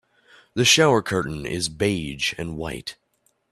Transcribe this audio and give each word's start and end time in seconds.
The 0.55 0.65
shower 0.65 1.03
curtain 1.03 1.45
is 1.45 1.69
beige 1.69 2.33
and 2.35 2.57
white. 2.57 2.95